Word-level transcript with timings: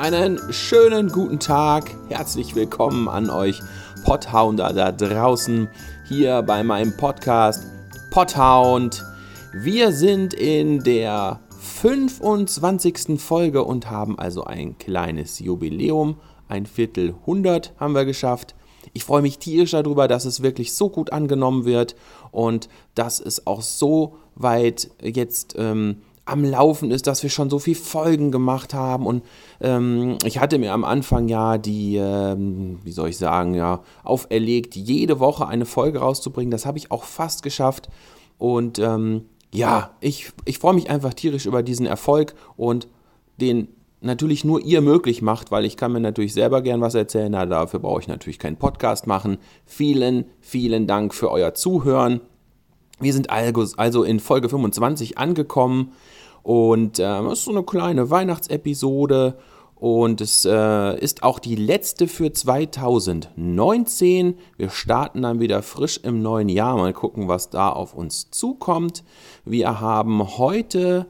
Einen 0.00 0.40
schönen 0.50 1.10
guten 1.10 1.40
Tag. 1.40 1.94
Herzlich 2.08 2.54
willkommen 2.54 3.06
an 3.06 3.28
euch 3.28 3.60
Potthounder 4.02 4.72
da 4.72 4.92
draußen 4.92 5.68
hier 6.08 6.40
bei 6.40 6.64
meinem 6.64 6.96
Podcast 6.96 7.66
Potthound. 8.10 9.04
Wir 9.52 9.92
sind 9.92 10.32
in 10.32 10.82
der 10.84 11.40
25. 11.50 13.20
Folge 13.20 13.62
und 13.62 13.90
haben 13.90 14.18
also 14.18 14.44
ein 14.44 14.78
kleines 14.78 15.38
Jubiläum. 15.38 16.18
Ein 16.48 16.64
Viertel 16.64 17.14
hundert 17.26 17.74
haben 17.76 17.94
wir 17.94 18.06
geschafft. 18.06 18.54
Ich 18.94 19.04
freue 19.04 19.20
mich 19.20 19.38
tierisch 19.38 19.72
darüber, 19.72 20.08
dass 20.08 20.24
es 20.24 20.42
wirklich 20.42 20.72
so 20.72 20.88
gut 20.88 21.12
angenommen 21.12 21.66
wird 21.66 21.94
und 22.30 22.70
dass 22.94 23.20
es 23.20 23.46
auch 23.46 23.60
so 23.60 24.16
weit 24.34 24.90
jetzt 25.02 25.56
ähm, 25.58 25.98
am 26.24 26.44
Laufen 26.44 26.90
ist, 26.90 27.06
dass 27.06 27.22
wir 27.22 27.30
schon 27.30 27.50
so 27.50 27.58
viele 27.58 27.76
Folgen 27.76 28.30
gemacht 28.30 28.74
haben. 28.74 29.06
Und 29.06 29.24
ähm, 29.60 30.18
ich 30.24 30.38
hatte 30.38 30.58
mir 30.58 30.72
am 30.72 30.84
Anfang 30.84 31.28
ja 31.28 31.58
die, 31.58 31.96
ähm, 31.96 32.78
wie 32.84 32.92
soll 32.92 33.08
ich 33.08 33.18
sagen, 33.18 33.54
ja, 33.54 33.82
auferlegt, 34.04 34.76
jede 34.76 35.18
Woche 35.18 35.46
eine 35.46 35.66
Folge 35.66 36.00
rauszubringen. 36.00 36.50
Das 36.50 36.66
habe 36.66 36.78
ich 36.78 36.90
auch 36.90 37.04
fast 37.04 37.42
geschafft. 37.42 37.88
Und 38.38 38.78
ähm, 38.78 39.26
ja, 39.52 39.90
ich, 40.00 40.30
ich 40.44 40.58
freue 40.58 40.74
mich 40.74 40.88
einfach 40.88 41.14
tierisch 41.14 41.46
über 41.46 41.62
diesen 41.62 41.86
Erfolg 41.86 42.34
und 42.56 42.86
den 43.40 43.68
natürlich 44.00 44.44
nur 44.44 44.60
ihr 44.64 44.80
möglich 44.80 45.22
macht, 45.22 45.50
weil 45.50 45.64
ich 45.64 45.76
kann 45.76 45.92
mir 45.92 46.00
natürlich 46.00 46.32
selber 46.32 46.62
gern 46.62 46.80
was 46.80 46.94
erzählen, 46.94 47.34
aber 47.34 47.46
dafür 47.46 47.80
brauche 47.80 48.00
ich 48.00 48.08
natürlich 48.08 48.38
keinen 48.38 48.56
Podcast 48.56 49.06
machen. 49.06 49.38
Vielen, 49.66 50.24
vielen 50.40 50.86
Dank 50.86 51.14
für 51.14 51.30
euer 51.30 51.54
Zuhören. 51.54 52.20
Wir 53.00 53.12
sind 53.12 53.30
also 53.30 54.04
in 54.04 54.20
Folge 54.20 54.48
25 54.48 55.18
angekommen 55.18 55.92
und 56.42 56.98
äh, 56.98 57.02
das 57.02 57.40
ist 57.40 57.44
so 57.44 57.50
eine 57.50 57.62
kleine 57.62 58.10
Weihnachtsepisode 58.10 59.36
und 59.80 60.20
es 60.20 60.44
äh, 60.44 61.00
ist 61.00 61.22
auch 61.22 61.38
die 61.38 61.56
letzte 61.56 62.06
für 62.06 62.30
2019. 62.30 64.34
Wir 64.58 64.68
starten 64.68 65.22
dann 65.22 65.40
wieder 65.40 65.62
frisch 65.62 65.98
im 66.02 66.20
neuen 66.20 66.50
Jahr. 66.50 66.76
Mal 66.76 66.92
gucken, 66.92 67.28
was 67.28 67.48
da 67.48 67.70
auf 67.70 67.94
uns 67.94 68.30
zukommt. 68.30 69.02
Wir 69.46 69.80
haben 69.80 70.36
heute 70.36 71.06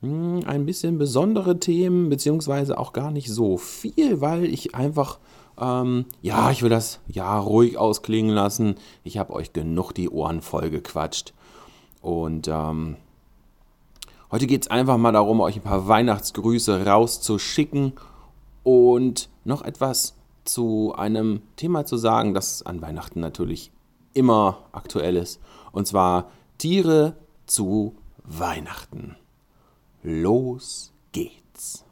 hm, 0.00 0.40
ein 0.46 0.64
bisschen 0.64 0.96
besondere 0.96 1.60
Themen, 1.60 2.08
beziehungsweise 2.08 2.78
auch 2.78 2.94
gar 2.94 3.10
nicht 3.10 3.28
so 3.28 3.58
viel, 3.58 4.22
weil 4.22 4.46
ich 4.46 4.74
einfach, 4.74 5.18
ähm, 5.60 6.06
ja, 6.22 6.50
ich 6.50 6.62
will 6.62 6.70
das 6.70 7.00
Jahr 7.06 7.42
ruhig 7.42 7.78
ausklingen 7.78 8.34
lassen. 8.34 8.76
Ich 9.02 9.18
habe 9.18 9.32
euch 9.32 9.52
genug 9.52 9.92
die 9.92 10.10
Ohren 10.10 10.42
voll 10.42 10.70
gequatscht. 10.70 11.32
Und 12.00 12.48
ähm, 12.48 12.96
heute 14.30 14.46
geht 14.46 14.62
es 14.62 14.70
einfach 14.70 14.98
mal 14.98 15.12
darum, 15.12 15.40
euch 15.40 15.56
ein 15.56 15.62
paar 15.62 15.88
Weihnachtsgrüße 15.88 16.84
rauszuschicken 16.84 17.92
und 18.62 19.28
noch 19.44 19.62
etwas 19.62 20.14
zu 20.44 20.94
einem 20.96 21.42
Thema 21.56 21.86
zu 21.86 21.96
sagen, 21.96 22.34
das 22.34 22.62
an 22.62 22.82
Weihnachten 22.82 23.20
natürlich 23.20 23.70
immer 24.12 24.58
aktuell 24.72 25.16
ist. 25.16 25.40
Und 25.72 25.86
zwar 25.86 26.30
Tiere 26.58 27.16
zu 27.46 27.94
Weihnachten. 28.24 29.16
Los 30.02 30.92
geht's. 31.12 31.84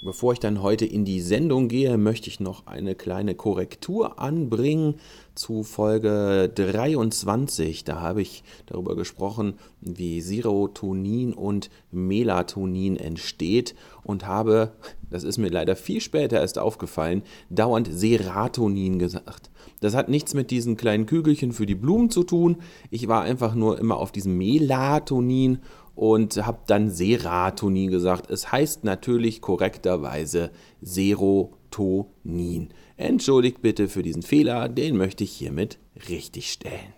Bevor 0.00 0.32
ich 0.32 0.38
dann 0.38 0.62
heute 0.62 0.86
in 0.86 1.04
die 1.04 1.20
Sendung 1.20 1.66
gehe, 1.66 1.98
möchte 1.98 2.28
ich 2.28 2.38
noch 2.38 2.66
eine 2.66 2.94
kleine 2.94 3.34
Korrektur 3.34 4.20
anbringen 4.20 4.94
zu 5.34 5.64
Folge 5.64 6.50
23. 6.54 7.82
Da 7.82 8.00
habe 8.00 8.22
ich 8.22 8.44
darüber 8.66 8.94
gesprochen, 8.94 9.54
wie 9.80 10.20
Serotonin 10.20 11.32
und 11.32 11.70
Melatonin 11.90 12.96
entsteht 12.96 13.74
und 14.04 14.24
habe, 14.24 14.72
das 15.10 15.24
ist 15.24 15.38
mir 15.38 15.50
leider 15.50 15.74
viel 15.74 16.00
später 16.00 16.40
erst 16.40 16.58
aufgefallen, 16.58 17.22
dauernd 17.50 17.88
Serotonin 17.90 19.00
gesagt. 19.00 19.50
Das 19.80 19.94
hat 19.94 20.08
nichts 20.08 20.34
mit 20.34 20.50
diesen 20.50 20.76
kleinen 20.76 21.06
Kügelchen 21.06 21.52
für 21.52 21.66
die 21.66 21.74
Blumen 21.74 22.10
zu 22.10 22.24
tun. 22.24 22.56
Ich 22.90 23.08
war 23.08 23.22
einfach 23.22 23.54
nur 23.54 23.78
immer 23.78 23.96
auf 23.96 24.12
diesem 24.12 24.36
Melatonin 24.36 25.58
und 25.98 26.46
habe 26.46 26.60
dann 26.68 26.90
Serotonin 26.90 27.90
gesagt. 27.90 28.30
Es 28.30 28.52
heißt 28.52 28.84
natürlich 28.84 29.40
korrekterweise 29.40 30.52
Serotonin. 30.80 32.68
Entschuldigt 32.96 33.62
bitte 33.62 33.88
für 33.88 34.04
diesen 34.04 34.22
Fehler, 34.22 34.68
den 34.68 34.96
möchte 34.96 35.24
ich 35.24 35.32
hiermit 35.32 35.80
richtigstellen. 36.08 36.94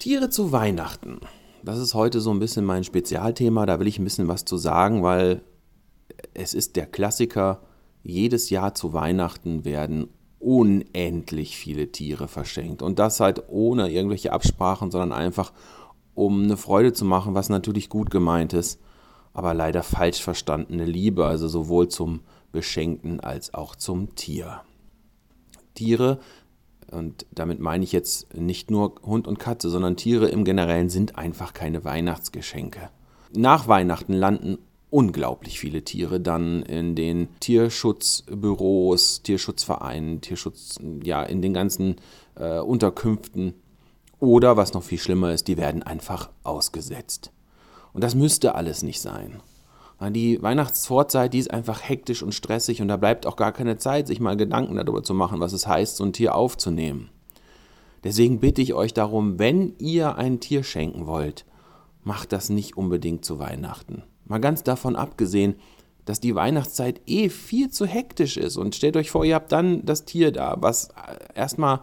Tiere 0.00 0.30
zu 0.30 0.52
Weihnachten. 0.52 1.20
Das 1.62 1.78
ist 1.78 1.92
heute 1.92 2.22
so 2.22 2.30
ein 2.30 2.38
bisschen 2.38 2.64
mein 2.64 2.82
Spezialthema, 2.82 3.66
da 3.66 3.78
will 3.78 3.88
ich 3.88 3.98
ein 3.98 4.04
bisschen 4.04 4.28
was 4.28 4.46
zu 4.46 4.56
sagen, 4.56 5.02
weil 5.02 5.42
es 6.32 6.54
ist 6.54 6.76
der 6.76 6.86
Klassiker, 6.86 7.60
jedes 8.02 8.48
Jahr 8.48 8.74
zu 8.74 8.94
Weihnachten 8.94 9.66
werden 9.66 10.08
unendlich 10.38 11.58
viele 11.58 11.92
Tiere 11.92 12.26
verschenkt. 12.26 12.80
Und 12.80 12.98
das 12.98 13.20
halt 13.20 13.42
ohne 13.48 13.90
irgendwelche 13.90 14.32
Absprachen, 14.32 14.90
sondern 14.90 15.12
einfach 15.12 15.52
um 16.18 16.42
eine 16.42 16.56
Freude 16.56 16.92
zu 16.92 17.04
machen, 17.04 17.34
was 17.34 17.48
natürlich 17.48 17.88
gut 17.88 18.10
gemeint 18.10 18.52
ist, 18.52 18.80
aber 19.32 19.54
leider 19.54 19.82
falsch 19.82 20.20
verstandene 20.20 20.84
Liebe, 20.84 21.24
also 21.26 21.48
sowohl 21.48 21.88
zum 21.88 22.20
Beschenkten 22.50 23.20
als 23.20 23.54
auch 23.54 23.76
zum 23.76 24.14
Tier. 24.16 24.62
Tiere, 25.74 26.18
und 26.90 27.26
damit 27.30 27.60
meine 27.60 27.84
ich 27.84 27.92
jetzt 27.92 28.34
nicht 28.34 28.70
nur 28.70 28.94
Hund 29.02 29.28
und 29.28 29.38
Katze, 29.38 29.70
sondern 29.70 29.96
Tiere 29.96 30.28
im 30.28 30.44
Generellen 30.44 30.88
sind 30.88 31.16
einfach 31.16 31.52
keine 31.52 31.84
Weihnachtsgeschenke. 31.84 32.90
Nach 33.34 33.68
Weihnachten 33.68 34.14
landen 34.14 34.58
unglaublich 34.90 35.60
viele 35.60 35.84
Tiere 35.84 36.18
dann 36.18 36.62
in 36.62 36.94
den 36.94 37.28
Tierschutzbüros, 37.40 39.22
Tierschutzvereinen, 39.22 40.20
Tierschutz, 40.22 40.78
ja, 41.04 41.22
in 41.22 41.42
den 41.42 41.52
ganzen 41.52 41.96
äh, 42.36 42.58
Unterkünften 42.58 43.54
oder 44.20 44.56
was 44.56 44.72
noch 44.74 44.82
viel 44.82 44.98
schlimmer 44.98 45.32
ist, 45.32 45.48
die 45.48 45.56
werden 45.56 45.82
einfach 45.82 46.30
ausgesetzt. 46.42 47.32
Und 47.92 48.04
das 48.04 48.14
müsste 48.14 48.54
alles 48.54 48.82
nicht 48.82 49.00
sein. 49.00 49.40
Die 50.10 50.40
Weihnachtsvorzeit, 50.40 51.34
die 51.34 51.40
ist 51.40 51.50
einfach 51.50 51.82
hektisch 51.82 52.22
und 52.22 52.32
stressig 52.32 52.80
und 52.80 52.88
da 52.88 52.96
bleibt 52.96 53.26
auch 53.26 53.34
gar 53.34 53.52
keine 53.52 53.78
Zeit, 53.78 54.06
sich 54.06 54.20
mal 54.20 54.36
Gedanken 54.36 54.76
darüber 54.76 55.02
zu 55.02 55.12
machen, 55.12 55.40
was 55.40 55.52
es 55.52 55.66
heißt, 55.66 55.96
so 55.96 56.04
ein 56.04 56.12
Tier 56.12 56.36
aufzunehmen. 56.36 57.10
Deswegen 58.04 58.38
bitte 58.38 58.62
ich 58.62 58.74
euch 58.74 58.94
darum, 58.94 59.40
wenn 59.40 59.74
ihr 59.78 60.16
ein 60.16 60.38
Tier 60.38 60.62
schenken 60.62 61.06
wollt, 61.06 61.44
macht 62.04 62.32
das 62.32 62.48
nicht 62.48 62.76
unbedingt 62.76 63.24
zu 63.24 63.40
Weihnachten. 63.40 64.04
Mal 64.24 64.38
ganz 64.38 64.62
davon 64.62 64.94
abgesehen, 64.94 65.56
dass 66.04 66.20
die 66.20 66.34
Weihnachtszeit 66.34 67.00
eh 67.06 67.28
viel 67.28 67.70
zu 67.70 67.84
hektisch 67.84 68.36
ist. 68.36 68.56
Und 68.56 68.76
stellt 68.76 68.96
euch 68.96 69.10
vor, 69.10 69.24
ihr 69.24 69.34
habt 69.34 69.50
dann 69.52 69.84
das 69.84 70.04
Tier 70.04 70.30
da, 70.30 70.56
was 70.60 70.88
erstmal 71.34 71.80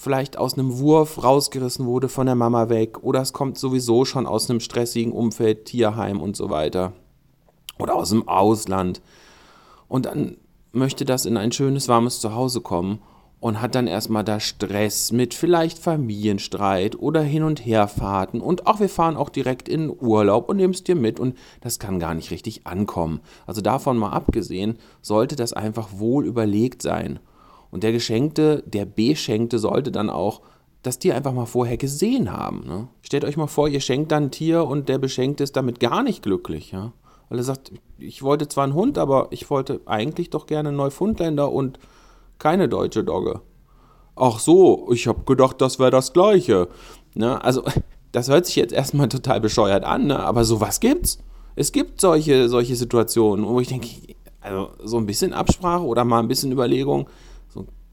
vielleicht 0.00 0.38
aus 0.38 0.54
einem 0.54 0.78
Wurf 0.78 1.22
rausgerissen 1.22 1.84
wurde 1.84 2.08
von 2.08 2.24
der 2.24 2.34
Mama 2.34 2.70
weg 2.70 3.02
oder 3.02 3.20
es 3.20 3.34
kommt 3.34 3.58
sowieso 3.58 4.06
schon 4.06 4.26
aus 4.26 4.48
einem 4.48 4.60
stressigen 4.60 5.12
Umfeld, 5.12 5.66
Tierheim 5.66 6.22
und 6.22 6.36
so 6.36 6.48
weiter 6.48 6.94
oder 7.78 7.96
aus 7.96 8.08
dem 8.08 8.26
Ausland 8.26 9.02
und 9.88 10.06
dann 10.06 10.38
möchte 10.72 11.04
das 11.04 11.26
in 11.26 11.36
ein 11.36 11.52
schönes 11.52 11.86
warmes 11.88 12.18
Zuhause 12.18 12.62
kommen 12.62 13.00
und 13.40 13.60
hat 13.60 13.74
dann 13.74 13.86
erstmal 13.86 14.24
da 14.24 14.40
Stress 14.40 15.12
mit 15.12 15.34
vielleicht 15.34 15.78
Familienstreit 15.78 16.98
oder 16.98 17.20
Hin- 17.20 17.42
und 17.42 17.66
Herfahrten 17.66 18.40
und 18.40 18.66
auch 18.66 18.80
wir 18.80 18.88
fahren 18.88 19.18
auch 19.18 19.28
direkt 19.28 19.68
in 19.68 19.90
Urlaub 19.90 20.48
und 20.48 20.56
nimmst 20.56 20.88
dir 20.88 20.96
mit 20.96 21.20
und 21.20 21.36
das 21.60 21.78
kann 21.78 21.98
gar 21.98 22.14
nicht 22.14 22.30
richtig 22.30 22.66
ankommen. 22.66 23.20
Also 23.46 23.60
davon 23.60 23.98
mal 23.98 24.12
abgesehen, 24.12 24.78
sollte 25.02 25.36
das 25.36 25.52
einfach 25.52 25.88
wohl 25.92 26.24
überlegt 26.24 26.80
sein. 26.80 27.18
Und 27.70 27.84
der 27.84 27.92
Geschenkte, 27.92 28.62
der 28.66 28.84
Beschenkte 28.84 29.58
sollte 29.58 29.92
dann 29.92 30.10
auch 30.10 30.40
das 30.82 30.98
Tier 30.98 31.14
einfach 31.14 31.32
mal 31.32 31.46
vorher 31.46 31.76
gesehen 31.76 32.32
haben. 32.32 32.64
Ne? 32.66 32.88
Stellt 33.02 33.24
euch 33.24 33.36
mal 33.36 33.46
vor, 33.46 33.68
ihr 33.68 33.80
schenkt 33.80 34.12
dann 34.12 34.24
ein 34.24 34.30
Tier 34.30 34.64
und 34.64 34.88
der 34.88 34.98
Beschenkte 34.98 35.44
ist 35.44 35.56
damit 35.56 35.78
gar 35.78 36.02
nicht 36.02 36.22
glücklich. 36.22 36.72
Ja? 36.72 36.92
Weil 37.28 37.38
er 37.38 37.44
sagt, 37.44 37.72
ich 37.98 38.22
wollte 38.22 38.48
zwar 38.48 38.64
einen 38.64 38.74
Hund, 38.74 38.98
aber 38.98 39.28
ich 39.30 39.50
wollte 39.50 39.80
eigentlich 39.86 40.30
doch 40.30 40.46
gerne 40.46 40.70
einen 40.70 40.78
Neufundländer 40.78 41.52
und 41.52 41.78
keine 42.38 42.68
deutsche 42.68 43.04
Dogge. 43.04 43.40
Ach 44.16 44.38
so, 44.38 44.90
ich 44.92 45.06
habe 45.06 45.24
gedacht, 45.24 45.60
das 45.60 45.78
wäre 45.78 45.90
das 45.90 46.12
Gleiche. 46.12 46.68
Ne? 47.14 47.42
Also, 47.44 47.62
das 48.12 48.28
hört 48.28 48.46
sich 48.46 48.56
jetzt 48.56 48.72
erstmal 48.72 49.08
total 49.08 49.40
bescheuert 49.40 49.84
an, 49.84 50.06
ne? 50.06 50.18
aber 50.18 50.44
sowas 50.44 50.80
gibt's. 50.80 51.18
Es 51.56 51.72
gibt 51.72 52.00
solche, 52.00 52.48
solche 52.48 52.74
Situationen, 52.74 53.46
wo 53.46 53.60
ich 53.60 53.68
denke, 53.68 53.88
also 54.40 54.70
so 54.82 54.96
ein 54.96 55.06
bisschen 55.06 55.34
Absprache 55.34 55.84
oder 55.84 56.04
mal 56.04 56.20
ein 56.20 56.28
bisschen 56.28 56.52
Überlegung, 56.52 57.08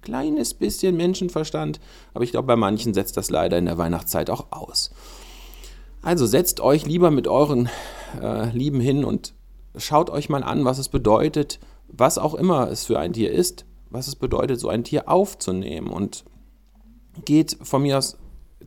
kleines 0.08 0.54
bisschen 0.54 0.96
Menschenverstand, 0.96 1.82
aber 2.14 2.24
ich 2.24 2.32
glaube, 2.32 2.48
bei 2.48 2.56
manchen 2.56 2.94
setzt 2.94 3.18
das 3.18 3.30
leider 3.30 3.58
in 3.58 3.66
der 3.66 3.78
Weihnachtszeit 3.78 4.30
auch 4.30 4.46
aus. 4.52 4.92
Also 6.02 6.26
setzt 6.26 6.62
euch 6.62 6.86
lieber 6.86 7.12
mit 7.12 7.28
euren 7.28 7.70
äh, 8.22 8.50
Lieben 8.52 8.80
hin 8.80 9.04
und 9.04 9.34
schaut 9.76 10.10
euch 10.10 10.30
mal 10.30 10.44
an, 10.44 10.64
was 10.64 10.78
es 10.78 10.88
bedeutet, 10.88 11.60
was 11.90 12.18
auch 12.18 12.36
immer 12.36 12.72
es 12.72 12.86
für 12.86 12.98
ein 12.98 13.12
Tier 13.12 13.34
ist, 13.34 13.66
was 13.90 14.08
es 14.08 14.16
bedeutet, 14.16 14.62
so 14.62 14.70
ein 14.70 14.86
Tier 14.86 15.10
aufzunehmen 15.10 15.90
und 15.90 16.24
geht 17.26 17.58
von 17.62 17.82
mir 17.82 17.98
aus 17.98 18.18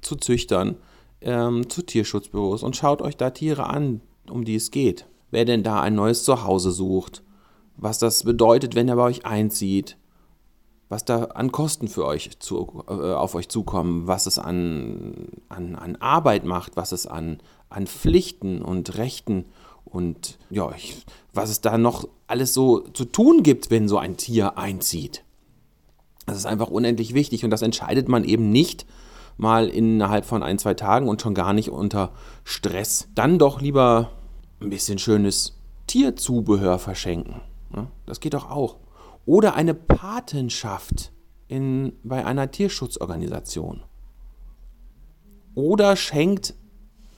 zu 0.03 0.17
Züchtern, 0.17 0.77
ähm, 1.23 1.71
zu 1.71 1.81
Tierschutzbüros 1.81 2.63
und 2.63 2.77
schaut 2.77 3.01
euch 3.01 3.17
da 3.17 3.31
Tiere 3.31 3.67
an, 3.67 4.03
um 4.29 4.45
die 4.45 4.57
es 4.57 4.71
geht. 4.71 5.07
wer 5.31 5.47
denn 5.47 5.63
da 5.63 5.81
ein 5.81 5.95
neues 5.95 6.25
Zuhause 6.25 6.71
sucht, 6.71 7.23
was 7.79 7.99
das 7.99 8.25
bedeutet, 8.25 8.75
wenn 8.75 8.89
er 8.89 8.97
bei 8.97 9.05
euch 9.05 9.25
einzieht, 9.25 9.97
was 10.91 11.05
da 11.05 11.25
an 11.25 11.53
Kosten 11.53 11.89
für 11.89 12.05
euch 12.05 12.39
zu, 12.41 12.85
äh, 12.89 12.93
auf 12.93 13.35
euch 13.35 13.49
zukommen, 13.49 14.07
was 14.07 14.27
es 14.27 14.39
an, 14.39 15.29
an, 15.49 15.77
an 15.77 15.97
Arbeit 15.97 16.45
macht, 16.45 16.77
was 16.77 16.93
es 16.93 17.07
an, 17.07 17.39
an 17.71 17.87
Pflichten 17.87 18.61
und 18.61 18.99
Rechten 18.99 19.47
und 19.85 20.37
ja, 20.51 20.71
ich, 20.77 21.05
was 21.33 21.49
es 21.49 21.61
da 21.61 21.79
noch 21.79 22.07
alles 22.27 22.53
so 22.53 22.81
zu 22.81 23.05
tun 23.05 23.43
gibt, 23.43 23.71
wenn 23.71 23.89
so 23.89 23.99
ein 23.99 24.17
Tier 24.17 24.59
einzieht. 24.59 25.25
Das 26.27 26.37
ist 26.37 26.47
einfach 26.47 26.69
unendlich 26.69 27.15
wichtig 27.15 27.45
und 27.45 27.51
das 27.51 27.63
entscheidet 27.63 28.09
man 28.09 28.25
eben 28.25 28.51
nicht 28.51 28.85
mal 29.37 29.69
innerhalb 29.69 30.25
von 30.25 30.43
ein, 30.43 30.59
zwei 30.59 30.75
Tagen 30.75 31.09
und 31.09 31.23
schon 31.23 31.35
gar 31.35 31.53
nicht 31.53 31.71
unter 31.71 32.11
Stress. 32.45 33.09
Dann 33.15 33.39
doch 33.39 33.61
lieber 33.61 34.11
ein 34.61 34.71
bisschen 34.71 34.99
schönes 34.99 35.57
Tierzubehör 35.87 36.79
verschenken. 36.79 37.41
Das 38.07 38.21
geht 38.21 38.35
doch 38.35 38.51
auch. 38.51 38.77
Oder 39.27 39.55
eine 39.55 39.75
Patenschaft 39.75 41.13
in, 41.49 41.93
bei 42.03 42.25
einer 42.25 42.51
Tierschutzorganisation. 42.51 43.83
Oder 45.55 45.97
schenkt 45.97 46.55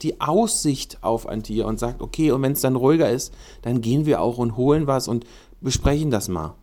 die 0.01 0.19
Aussicht 0.19 0.97
auf 1.01 1.27
ein 1.27 1.43
Tier 1.43 1.65
und 1.65 1.79
sagt, 1.79 2.01
okay, 2.01 2.31
und 2.31 2.41
wenn 2.41 2.51
es 2.51 2.61
dann 2.61 2.75
ruhiger 2.75 3.09
ist, 3.09 3.33
dann 3.61 3.81
gehen 3.81 4.05
wir 4.05 4.21
auch 4.21 4.37
und 4.37 4.57
holen 4.57 4.85
was 4.85 5.07
und 5.07 5.25
besprechen 5.61 6.11
das 6.11 6.27
mal. 6.27 6.55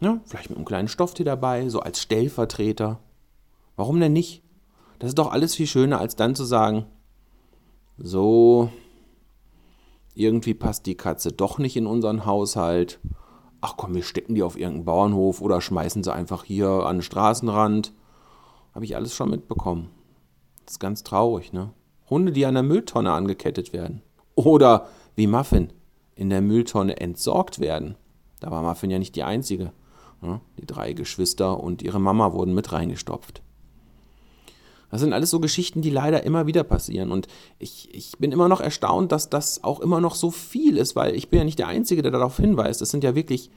Ja, 0.00 0.20
vielleicht 0.24 0.50
mit 0.50 0.56
einem 0.56 0.66
kleinen 0.66 0.88
Stofftier 0.88 1.24
dabei, 1.24 1.68
so 1.68 1.78
als 1.80 2.00
Stellvertreter. 2.00 2.98
Warum 3.76 4.00
denn 4.00 4.12
nicht? 4.12 4.42
Das 4.98 5.10
ist 5.10 5.18
doch 5.18 5.30
alles 5.30 5.54
viel 5.54 5.68
schöner, 5.68 6.00
als 6.00 6.16
dann 6.16 6.34
zu 6.34 6.44
sagen, 6.44 6.86
so, 7.98 8.70
irgendwie 10.14 10.54
passt 10.54 10.86
die 10.86 10.96
Katze 10.96 11.30
doch 11.30 11.58
nicht 11.58 11.76
in 11.76 11.86
unseren 11.86 12.26
Haushalt. 12.26 12.98
Ach 13.62 13.76
komm, 13.76 13.94
wir 13.94 14.02
stecken 14.02 14.34
die 14.34 14.42
auf 14.42 14.58
irgendeinen 14.58 14.84
Bauernhof 14.84 15.40
oder 15.40 15.60
schmeißen 15.60 16.02
sie 16.02 16.12
einfach 16.12 16.44
hier 16.44 16.68
an 16.68 16.96
den 16.96 17.02
Straßenrand. 17.02 17.94
Habe 18.74 18.84
ich 18.84 18.96
alles 18.96 19.14
schon 19.14 19.30
mitbekommen. 19.30 19.88
Das 20.66 20.74
ist 20.74 20.80
ganz 20.80 21.04
traurig, 21.04 21.52
ne? 21.52 21.70
Hunde, 22.10 22.32
die 22.32 22.44
an 22.44 22.54
der 22.54 22.64
Mülltonne 22.64 23.12
angekettet 23.12 23.72
werden. 23.72 24.02
Oder 24.34 24.88
wie 25.14 25.28
Muffin 25.28 25.72
in 26.14 26.28
der 26.28 26.42
Mülltonne 26.42 27.00
entsorgt 27.00 27.60
werden. 27.60 27.96
Da 28.40 28.50
war 28.50 28.62
Muffin 28.62 28.90
ja 28.90 28.98
nicht 28.98 29.14
die 29.14 29.22
einzige. 29.22 29.72
Ne? 30.20 30.40
Die 30.58 30.66
drei 30.66 30.92
Geschwister 30.92 31.58
und 31.60 31.82
ihre 31.82 32.00
Mama 32.00 32.32
wurden 32.32 32.54
mit 32.54 32.72
reingestopft. 32.72 33.42
Das 34.92 35.00
sind 35.00 35.14
alles 35.14 35.30
so 35.30 35.40
Geschichten, 35.40 35.80
die 35.80 35.88
leider 35.88 36.22
immer 36.22 36.46
wieder 36.46 36.64
passieren. 36.64 37.10
Und 37.10 37.26
ich, 37.58 37.88
ich 37.94 38.12
bin 38.18 38.30
immer 38.30 38.48
noch 38.48 38.60
erstaunt, 38.60 39.10
dass 39.10 39.30
das 39.30 39.64
auch 39.64 39.80
immer 39.80 40.02
noch 40.02 40.14
so 40.14 40.30
viel 40.30 40.76
ist, 40.76 40.94
weil 40.94 41.16
ich 41.16 41.30
bin 41.30 41.38
ja 41.38 41.44
nicht 41.46 41.58
der 41.58 41.68
Einzige, 41.68 42.02
der 42.02 42.12
darauf 42.12 42.36
hinweist. 42.36 42.82
Es 42.82 42.90
sind 42.90 43.02
ja 43.02 43.14
wirklich 43.14 43.50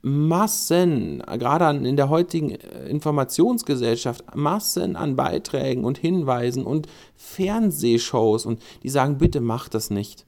Massen, 0.00 1.22
gerade 1.38 1.86
in 1.86 1.96
der 1.96 2.08
heutigen 2.08 2.52
äh, 2.52 2.88
Informationsgesellschaft, 2.88 4.34
Massen 4.34 4.96
an 4.96 5.14
Beiträgen 5.14 5.84
und 5.84 5.98
Hinweisen 5.98 6.64
und 6.64 6.88
Fernsehshows 7.16 8.46
und 8.46 8.62
die 8.82 8.88
sagen, 8.88 9.18
bitte 9.18 9.42
macht 9.42 9.74
das 9.74 9.90
nicht. 9.90 10.26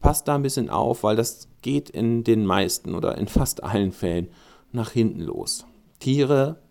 Passt 0.00 0.26
da 0.26 0.36
ein 0.36 0.42
bisschen 0.42 0.70
auf, 0.70 1.02
weil 1.02 1.16
das 1.16 1.48
geht 1.60 1.90
in 1.90 2.24
den 2.24 2.46
meisten 2.46 2.94
oder 2.94 3.18
in 3.18 3.28
fast 3.28 3.62
allen 3.62 3.92
Fällen 3.92 4.28
nach 4.72 4.90
hinten 4.90 5.20
los. 5.20 5.66
Tiere 6.00 6.62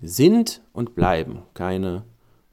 sind 0.00 0.62
und 0.72 0.94
bleiben 0.94 1.42
keine 1.54 2.04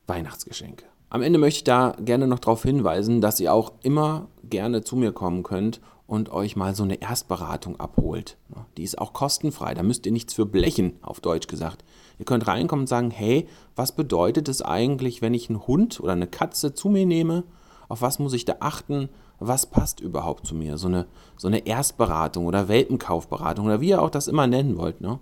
Weihnachtsgeschenke. 0.08 0.86
Am 1.10 1.22
Ende 1.22 1.38
möchte 1.38 1.60
ich 1.60 1.64
da 1.64 1.96
gerne 2.00 2.28
noch 2.28 2.40
darauf 2.40 2.64
hinweisen, 2.64 3.22
dass 3.22 3.40
ihr 3.40 3.54
auch 3.54 3.74
immer 3.84 4.28
gerne 4.50 4.84
zu 4.84 4.96
mir 4.96 5.12
kommen 5.12 5.44
könnt 5.44 5.80
und 6.08 6.32
euch 6.32 6.56
mal 6.56 6.76
so 6.76 6.84
eine 6.84 7.02
Erstberatung 7.02 7.80
abholt. 7.80 8.38
Die 8.78 8.84
ist 8.84 9.00
auch 9.00 9.14
kostenfrei, 9.14 9.74
da 9.74 9.84
müsst 9.84 10.06
ihr 10.06 10.12
nichts 10.12 10.34
für 10.34 10.46
blechen, 10.46 10.98
auf 11.02 11.20
Deutsch 11.22 11.48
gesagt. 11.48 11.84
Ihr 12.20 12.26
könnt 12.26 12.48
reinkommen 12.48 12.84
und 12.84 12.88
sagen, 12.88 13.12
hey, 13.12 13.48
was 13.76 13.94
bedeutet 13.94 14.50
es 14.50 14.62
eigentlich, 14.62 15.22
wenn 15.22 15.34
ich 15.34 15.50
einen 15.50 15.66
Hund 15.66 16.00
oder 16.00 16.14
eine 16.14 16.28
Katze 16.28 16.74
zu 16.74 16.90
mir 16.90 17.06
nehme? 17.06 17.44
Auf 17.90 18.02
was 18.02 18.20
muss 18.20 18.34
ich 18.34 18.46
da 18.46 18.58
achten? 18.60 19.10
Was 19.40 19.66
passt 19.66 20.00
überhaupt 20.00 20.48
zu 20.48 20.56
mir? 20.56 20.78
So 20.78 20.88
eine, 20.88 21.06
so 21.38 21.48
eine 21.48 21.66
Erstberatung 21.66 22.46
oder 22.46 22.68
Welpenkaufberatung 22.68 23.66
oder 23.66 23.82
wie 23.82 23.90
ihr 23.90 24.02
auch 24.02 24.10
das 24.10 24.28
immer 24.28 24.48
nennen 24.48 24.78
wollt. 24.78 25.02
Ne? 25.02 25.20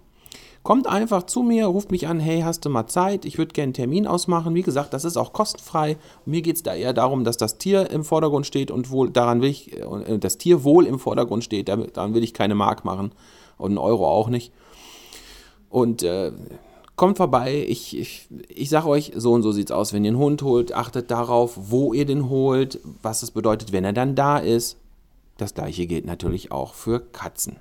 Kommt 0.64 0.86
einfach 0.86 1.24
zu 1.24 1.42
mir, 1.42 1.66
ruft 1.66 1.90
mich 1.90 2.08
an, 2.08 2.20
hey, 2.20 2.42
hast 2.42 2.66
du 2.66 2.70
mal 2.70 2.86
Zeit? 2.86 3.26
Ich 3.26 3.40
würde 3.40 3.54
gerne 3.54 3.68
einen 3.68 3.74
Termin 3.74 4.06
ausmachen. 4.06 4.54
Wie 4.54 4.62
gesagt, 4.62 4.94
das 4.94 5.06
ist 5.06 5.18
auch 5.18 5.34
kostenfrei. 5.34 5.98
Mir 6.26 6.44
geht 6.44 6.58
es 6.58 6.64
da 6.64 6.76
eher 6.76 6.94
darum, 6.94 7.24
dass 7.24 7.38
das 7.38 7.58
Tier 7.58 7.90
im 7.90 8.04
Vordergrund 8.04 8.46
steht 8.46 8.70
und 8.70 8.92
wohl 8.92 9.10
daran 9.10 9.42
will 9.42 9.50
ich, 9.50 9.76
äh, 9.76 10.20
das 10.20 10.38
Tier 10.38 10.64
wohl 10.64 10.86
im 10.86 11.00
Vordergrund 11.00 11.44
steht. 11.44 11.68
Daran 11.68 12.14
will 12.14 12.24
ich 12.24 12.36
keine 12.36 12.54
Mark 12.54 12.86
machen 12.86 13.12
und 13.58 13.72
einen 13.72 13.80
Euro 13.80 14.08
auch 14.08 14.30
nicht. 14.30 14.52
Und 15.70 16.04
äh, 16.04 16.32
kommt 16.96 17.18
vorbei. 17.18 17.66
Ich, 17.68 17.98
ich, 17.98 18.28
ich 18.48 18.70
sage 18.70 18.88
euch, 18.88 19.14
so 19.16 19.34
und 19.34 19.42
so 19.42 19.52
sieht 19.52 19.72
es 19.72 19.76
aus, 19.76 19.94
wenn 19.94 20.06
ihr 20.06 20.12
einen 20.12 20.20
Hund 20.20 20.44
holt. 20.44 20.74
Achtet 20.74 21.10
darauf, 21.10 21.58
wo 21.58 21.94
ihr 21.94 22.06
den 22.06 22.30
holt, 22.30 22.80
was 23.02 23.24
es 23.24 23.32
bedeutet, 23.32 23.72
wenn 23.72 23.84
er 23.84 23.94
dann 23.94 24.14
da 24.14 24.38
ist. 24.38 24.78
Das 25.38 25.56
gleiche 25.56 25.88
gilt 25.88 26.06
natürlich 26.06 26.52
auch 26.52 26.76
für 26.76 27.00
Katzen. 27.00 27.56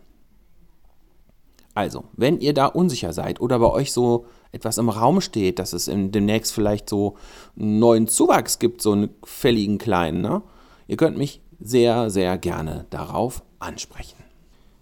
Also, 1.80 2.04
wenn 2.12 2.40
ihr 2.40 2.52
da 2.52 2.66
unsicher 2.66 3.14
seid 3.14 3.40
oder 3.40 3.58
bei 3.58 3.70
euch 3.70 3.90
so 3.90 4.26
etwas 4.52 4.76
im 4.76 4.90
Raum 4.90 5.22
steht, 5.22 5.58
dass 5.58 5.72
es 5.72 5.86
demnächst 5.86 6.52
vielleicht 6.52 6.90
so 6.90 7.16
einen 7.58 7.78
neuen 7.78 8.06
Zuwachs 8.06 8.58
gibt, 8.58 8.82
so 8.82 8.92
einen 8.92 9.08
fälligen 9.24 9.78
kleinen, 9.78 10.20
ne? 10.20 10.42
ihr 10.88 10.98
könnt 10.98 11.16
mich 11.16 11.40
sehr, 11.58 12.10
sehr 12.10 12.36
gerne 12.36 12.84
darauf 12.90 13.42
ansprechen. 13.60 14.18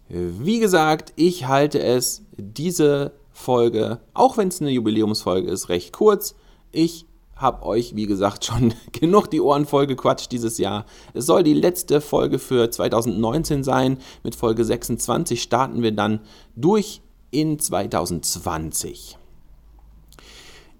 Wie 0.08 0.58
gesagt, 0.58 1.12
ich 1.14 1.46
halte 1.46 1.78
es 1.78 2.24
diese 2.36 3.12
Folge, 3.30 4.00
auch 4.12 4.36
wenn 4.36 4.48
es 4.48 4.60
eine 4.60 4.70
Jubiläumsfolge 4.70 5.48
ist, 5.48 5.68
recht 5.68 5.92
kurz. 5.92 6.34
Ich 6.72 7.06
habe 7.38 7.64
euch, 7.64 7.96
wie 7.96 8.06
gesagt, 8.06 8.44
schon 8.44 8.74
genug 8.92 9.30
die 9.30 9.40
Ohren 9.40 9.66
voll 9.66 9.86
gequatscht 9.86 10.30
dieses 10.30 10.58
Jahr. 10.58 10.84
Es 11.14 11.26
soll 11.26 11.42
die 11.42 11.54
letzte 11.54 12.00
Folge 12.00 12.38
für 12.38 12.70
2019 12.70 13.64
sein. 13.64 13.98
Mit 14.22 14.34
Folge 14.34 14.64
26 14.64 15.40
starten 15.40 15.82
wir 15.82 15.92
dann 15.92 16.20
durch 16.54 17.00
in 17.30 17.58
2020. 17.58 19.16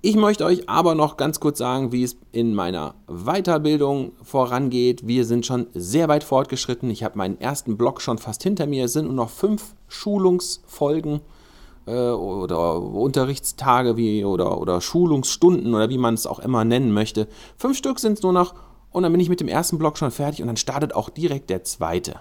Ich 0.00 0.14
möchte 0.14 0.44
euch 0.44 0.68
aber 0.68 0.94
noch 0.94 1.16
ganz 1.16 1.40
kurz 1.40 1.59
sagen, 1.59 1.90
wie 1.90 2.04
es 2.04 2.16
in 2.30 2.54
meiner 2.54 2.94
Weiterbildung 3.09 4.12
vorangeht. 4.23 5.09
Wir 5.09 5.25
sind 5.25 5.44
schon 5.44 5.66
sehr 5.75 6.06
weit 6.09 6.23
fortgeschritten. 6.23 6.88
Ich 6.90 7.02
habe 7.02 7.18
meinen 7.18 7.40
ersten 7.40 7.76
Blog 7.76 8.00
schon 8.00 8.18
fast 8.18 8.44
hinter 8.44 8.68
mir. 8.68 8.85
Es 8.85 8.92
sind 8.92 9.06
nur 9.06 9.14
noch 9.14 9.30
fünf 9.30 9.75
Schulungsfolgen 9.88 11.21
oder 11.88 12.80
Unterrichtstage 12.80 13.97
wie, 13.97 14.25
oder, 14.25 14.61
oder 14.61 14.80
Schulungsstunden 14.80 15.75
oder 15.75 15.88
wie 15.88 15.99
man 15.99 16.14
es 16.14 16.26
auch 16.26 16.38
immer 16.38 16.64
nennen 16.64 16.92
möchte. 16.92 17.28
Fünf 17.57 17.76
Stück 17.76 17.99
sind 17.99 18.14
es 18.14 18.23
nur 18.23 18.33
noch 18.33 18.54
und 18.90 19.02
dann 19.02 19.12
bin 19.12 19.21
ich 19.21 19.28
mit 19.28 19.40
dem 19.40 19.49
ersten 19.49 19.78
Block 19.78 19.99
schon 19.99 20.11
fertig 20.11 20.40
und 20.42 20.47
dann 20.47 20.57
startet 20.57 20.95
auch 20.95 21.11
direkt 21.11 21.50
der 21.50 21.64
zweite. 21.64 22.16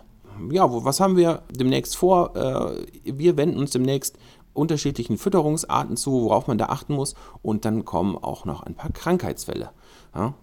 Ja, 0.52 0.68
was 0.70 1.00
haben 1.00 1.18
wir 1.18 1.44
demnächst 1.52 1.98
vor? 1.98 2.36
Äh, 2.36 2.86
wir 3.04 3.38
wenden 3.38 3.58
uns 3.58 3.72
demnächst 3.72 4.18
unterschiedlichen 4.58 5.18
Fütterungsarten 5.18 5.96
zu, 5.98 6.24
worauf 6.24 6.48
man 6.48 6.58
da 6.58 6.66
achten 6.66 6.94
muss. 6.94 7.16
Und 7.42 7.64
dann 7.64 7.86
kommen 7.86 8.18
auch 8.18 8.46
noch 8.46 8.64
ein 8.64 8.76
paar 8.76 8.92
Krankheitsfälle, 8.92 9.70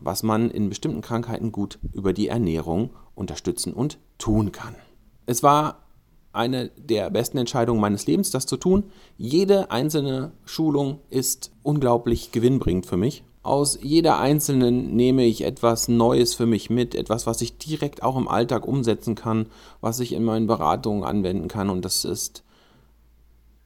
was 0.00 0.23
man 0.23 0.50
in 0.50 0.69
bestimmten 0.69 1.00
Krankheiten 1.00 1.52
gut 1.52 1.81
über 1.93 2.12
die 2.12 2.28
Ernährung 2.28 2.90
unterstützen 3.14 3.73
und 3.73 3.99
tun 4.19 4.52
kann. 4.52 4.76
Es 5.26 5.43
war 5.43 5.84
eine 6.35 6.71
der 6.76 7.11
besten 7.11 7.38
Entscheidungen 7.38 7.81
meines 7.81 8.07
Lebens, 8.07 8.31
das 8.31 8.47
zu 8.47 8.57
tun. 8.57 8.85
Jede 9.17 9.71
einzelne 9.71 10.33
Schulung 10.45 10.99
ist 11.11 11.53
unglaublich 11.62 12.33
gewinnbringend 12.33 12.87
für 12.87 12.97
mich. 12.97 13.25
Aus 13.43 13.79
jeder 13.83 14.19
einzelnen 14.19 14.97
nehme 14.97 15.25
ich 15.25 15.45
etwas 15.45 15.88
Neues 15.88 16.35
für 16.35 16.47
mich 16.47 16.71
mit, 16.71 16.95
etwas, 16.95 17.26
was 17.26 17.43
ich 17.43 17.59
direkt 17.59 18.03
auch 18.03 18.17
im 18.17 18.26
Alltag 18.26 18.67
umsetzen 18.67 19.14
kann, 19.14 19.47
was 19.81 20.00
ich 20.00 20.12
in 20.12 20.25
meinen 20.25 20.47
Beratungen 20.47 21.05
anwenden 21.05 21.49
kann. 21.49 21.69
Und 21.69 21.85
das 21.85 22.07
ist 22.07 22.43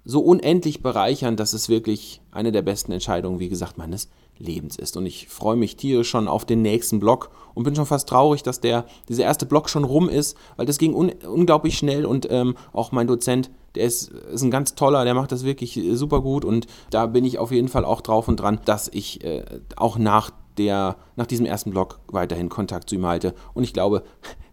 so 0.04 0.20
unendlich 0.20 0.82
bereichernd, 0.82 1.38
dass 1.38 1.52
es 1.52 1.68
wirklich 1.68 2.20
eine 2.32 2.50
der 2.50 2.62
besten 2.62 2.92
Entscheidungen, 2.92 3.40
wie 3.40 3.48
gesagt, 3.48 3.78
meines 3.78 4.08
Lebens 4.38 4.76
ist. 4.76 4.96
Und 4.96 5.06
ich 5.06 5.28
freue 5.28 5.56
mich 5.56 5.76
tierisch 5.76 6.08
schon 6.08 6.28
auf 6.28 6.44
den 6.44 6.62
nächsten 6.62 7.00
Blog 7.00 7.30
und 7.54 7.64
bin 7.64 7.74
schon 7.74 7.86
fast 7.86 8.08
traurig, 8.08 8.42
dass 8.42 8.60
der, 8.60 8.86
dieser 9.08 9.24
erste 9.24 9.46
Blog 9.46 9.68
schon 9.68 9.84
rum 9.84 10.08
ist, 10.08 10.36
weil 10.56 10.66
das 10.66 10.78
ging 10.78 10.94
un 10.94 11.12
unglaublich 11.26 11.76
schnell 11.76 12.06
und 12.06 12.28
ähm, 12.30 12.54
auch 12.72 12.92
mein 12.92 13.06
Dozent, 13.06 13.50
der 13.74 13.84
ist, 13.84 14.08
ist 14.08 14.42
ein 14.42 14.50
ganz 14.50 14.74
toller, 14.74 15.04
der 15.04 15.14
macht 15.14 15.32
das 15.32 15.44
wirklich 15.44 15.80
super 15.92 16.20
gut 16.20 16.44
und 16.44 16.66
da 16.90 17.06
bin 17.06 17.24
ich 17.24 17.38
auf 17.38 17.50
jeden 17.50 17.68
Fall 17.68 17.84
auch 17.84 18.00
drauf 18.00 18.28
und 18.28 18.38
dran, 18.38 18.60
dass 18.64 18.88
ich 18.88 19.24
äh, 19.24 19.44
auch 19.76 19.98
nach 19.98 20.30
der, 20.56 20.96
nach 21.16 21.26
diesem 21.26 21.46
ersten 21.46 21.70
Blog 21.70 22.00
weiterhin 22.08 22.48
Kontakt 22.48 22.90
zu 22.90 22.96
ihm 22.96 23.06
halte. 23.06 23.34
Und 23.54 23.64
ich 23.64 23.72
glaube, 23.72 24.02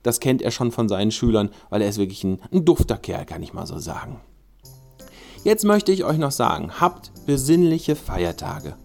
das 0.03 0.19
kennt 0.19 0.41
er 0.41 0.51
schon 0.51 0.71
von 0.71 0.87
seinen 0.87 1.11
Schülern, 1.11 1.49
weil 1.69 1.81
er 1.81 1.89
ist 1.89 1.97
wirklich 1.97 2.23
ein, 2.23 2.39
ein 2.51 2.63
dufter 2.63 2.97
Kerl, 2.97 3.25
kann 3.25 3.43
ich 3.43 3.53
mal 3.53 3.65
so 3.65 3.79
sagen. 3.79 4.21
Jetzt 5.43 5.63
möchte 5.63 5.91
ich 5.91 6.05
euch 6.05 6.17
noch 6.17 6.31
sagen, 6.31 6.79
habt 6.79 7.11
besinnliche 7.25 7.95
Feiertage. 7.95 8.75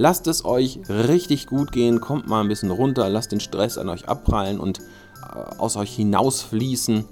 Lasst 0.00 0.26
es 0.28 0.46
euch 0.46 0.80
richtig 0.88 1.46
gut 1.46 1.72
gehen, 1.72 2.00
kommt 2.00 2.26
mal 2.26 2.40
ein 2.40 2.48
bisschen 2.48 2.70
runter, 2.70 3.10
lasst 3.10 3.32
den 3.32 3.40
Stress 3.40 3.76
an 3.76 3.90
euch 3.90 4.08
abprallen 4.08 4.58
und 4.58 4.80
aus 5.58 5.76
euch 5.76 5.94
hinausfließen. 5.94 7.04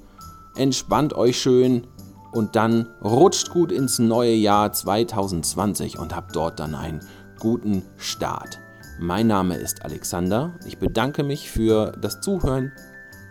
Entspannt 0.57 1.13
euch 1.13 1.39
schön 1.39 1.87
und 2.33 2.57
dann 2.57 2.89
rutscht 3.05 3.51
gut 3.51 3.73
ins 3.73 3.99
neue 3.99 4.33
Jahr 4.33 4.73
2020 4.73 5.99
und 5.99 6.17
habt 6.17 6.35
dort 6.35 6.61
dann 6.61 6.75
einen 6.75 7.01
guten 7.39 7.83
Start. 7.99 8.59
Mein 8.99 9.27
Name 9.27 9.57
ist 9.57 9.85
Alexander. 9.85 10.55
Ich 10.67 10.79
bedanke 10.79 11.25
mich 11.25 11.51
für 11.51 11.93
das 12.01 12.23
Zuhören, 12.23 12.73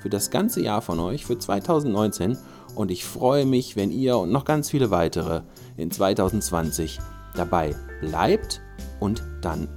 für 0.03 0.09
das 0.11 0.29
ganze 0.29 0.61
Jahr 0.61 0.83
von 0.83 0.99
euch, 0.99 1.25
für 1.25 1.39
2019 1.39 2.37
und 2.75 2.91
ich 2.91 3.05
freue 3.05 3.47
mich, 3.47 3.75
wenn 3.75 3.89
ihr 3.89 4.19
und 4.19 4.31
noch 4.31 4.45
ganz 4.45 4.69
viele 4.69 4.91
weitere 4.91 5.41
in 5.77 5.89
2020 5.89 6.99
dabei 7.37 7.75
bleibt 8.01 8.61
und 8.99 9.23
dann 9.41 9.67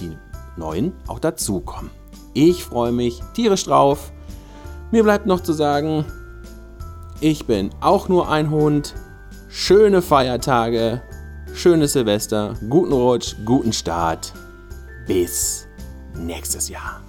die 0.00 0.16
neuen 0.56 0.92
auch 1.06 1.18
dazukommen. 1.18 1.90
Ich 2.34 2.64
freue 2.64 2.92
mich 2.92 3.20
tierisch 3.34 3.64
drauf. 3.64 4.12
Mir 4.90 5.02
bleibt 5.02 5.26
noch 5.26 5.40
zu 5.40 5.52
sagen, 5.52 6.04
ich 7.20 7.46
bin 7.46 7.70
auch 7.80 8.08
nur 8.08 8.28
ein 8.28 8.50
Hund. 8.50 8.94
Schöne 9.48 10.00
Feiertage, 10.00 11.02
schönes 11.54 11.92
Silvester, 11.92 12.54
guten 12.68 12.92
Rutsch, 12.92 13.36
guten 13.44 13.72
Start. 13.72 14.32
Bis 15.06 15.66
nächstes 16.14 16.68
Jahr. 16.68 17.02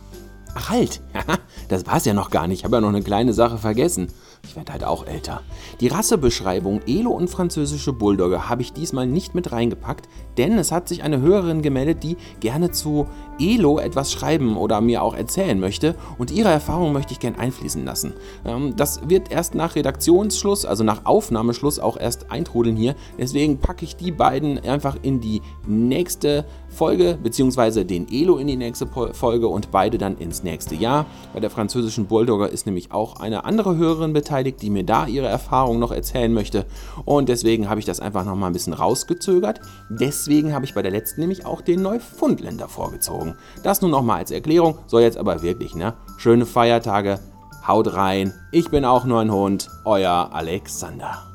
Ach 0.55 0.69
halt, 0.69 1.01
das 1.73 1.85
war's 1.85 2.05
ja 2.05 2.13
noch 2.13 2.29
gar 2.29 2.47
nicht. 2.47 2.59
Ich 2.59 2.65
habe 2.65 2.77
ja 2.77 2.81
noch 2.81 2.89
eine 2.89 3.01
kleine 3.01 3.33
Sache 3.33 3.57
vergessen. 3.57 4.07
Ich 4.45 4.55
werde 4.55 4.73
halt 4.73 4.83
auch 4.83 5.07
älter. 5.07 5.41
Die 5.79 5.87
Rassebeschreibung 5.87 6.81
Elo 6.85 7.11
und 7.11 7.29
französische 7.29 7.93
Bulldogge 7.93 8.49
habe 8.49 8.61
ich 8.61 8.73
diesmal 8.73 9.07
nicht 9.07 9.35
mit 9.35 9.51
reingepackt, 9.51 10.09
denn 10.37 10.57
es 10.57 10.71
hat 10.71 10.89
sich 10.89 11.03
eine 11.03 11.21
Hörerin 11.21 11.61
gemeldet, 11.61 12.03
die 12.03 12.17
gerne 12.39 12.71
zu 12.71 13.07
Elo 13.39 13.79
etwas 13.79 14.11
schreiben 14.11 14.57
oder 14.57 14.81
mir 14.81 15.01
auch 15.01 15.15
erzählen 15.15 15.59
möchte 15.59 15.95
und 16.17 16.29
ihre 16.29 16.49
Erfahrung 16.49 16.93
möchte 16.93 17.13
ich 17.13 17.19
gerne 17.19 17.39
einfließen 17.39 17.85
lassen. 17.85 18.13
Ähm, 18.45 18.75
das 18.75 19.07
wird 19.07 19.31
erst 19.31 19.55
nach 19.55 19.75
Redaktionsschluss, 19.75 20.65
also 20.65 20.83
nach 20.83 21.05
Aufnahmeschluss 21.05 21.79
auch 21.79 21.97
erst 21.97 22.29
eintrudeln 22.29 22.75
hier. 22.75 22.95
Deswegen 23.17 23.59
packe 23.59 23.85
ich 23.85 23.95
die 23.95 24.11
beiden 24.11 24.59
einfach 24.59 24.97
in 25.01 25.21
die 25.21 25.41
nächste 25.65 26.45
Folge, 26.73 27.17
beziehungsweise 27.21 27.85
den 27.85 28.07
Elo 28.11 28.37
in 28.37 28.47
die 28.47 28.57
nächste 28.57 28.87
Folge 28.87 29.47
und 29.47 29.71
beide 29.71 29.97
dann 29.97 30.17
ins 30.17 30.43
nächste 30.43 30.75
Jahr. 30.75 31.05
Bei 31.33 31.39
der 31.39 31.49
französischen 31.49 32.07
Bulldogger 32.07 32.49
ist 32.49 32.65
nämlich 32.65 32.91
auch 32.91 33.19
eine 33.19 33.45
andere 33.45 33.77
Hörerin 33.77 34.11
beteiligt, 34.11 34.61
die 34.61 34.69
mir 34.69 34.83
da 34.83 35.07
ihre 35.07 35.27
Erfahrung 35.27 35.79
noch 35.79 35.91
erzählen 35.91 36.33
möchte. 36.33 36.65
Und 37.05 37.29
deswegen 37.29 37.69
habe 37.69 37.79
ich 37.79 37.85
das 37.85 37.99
einfach 37.99 38.25
noch 38.25 38.35
mal 38.35 38.47
ein 38.47 38.53
bisschen 38.53 38.73
rausgezögert. 38.73 39.61
Deswegen 39.89 40.53
habe 40.53 40.65
ich 40.65 40.73
bei 40.73 40.81
der 40.81 40.91
letzten 40.91 41.21
nämlich 41.21 41.45
auch 41.45 41.61
den 41.61 41.81
Neufundländer 41.81 42.67
vorgezogen. 42.67 43.35
Das 43.63 43.81
nur 43.81 43.91
noch 43.91 44.03
mal 44.03 44.17
als 44.17 44.31
Erklärung. 44.31 44.77
Soll 44.87 45.03
jetzt 45.03 45.17
aber 45.17 45.41
wirklich, 45.41 45.75
ne? 45.75 45.93
Schöne 46.17 46.45
Feiertage. 46.45 47.19
Haut 47.67 47.93
rein. 47.93 48.33
Ich 48.51 48.69
bin 48.69 48.83
auch 48.83 49.05
nur 49.05 49.21
ein 49.21 49.31
Hund. 49.31 49.69
Euer 49.85 50.29
Alexander. 50.33 51.32